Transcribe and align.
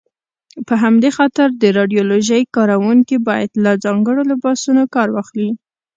په 0.67 0.73
همدې 0.83 1.09
خاطر 1.17 1.47
د 1.61 1.63
راډیالوژۍ 1.77 2.43
کاروونکي 2.55 3.17
باید 3.27 3.51
له 3.63 3.71
ځانګړو 3.83 4.21
لباسونو 4.31 4.83
کار 4.95 5.07
واخلي. 5.11 5.49